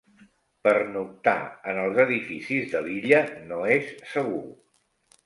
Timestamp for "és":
3.77-3.93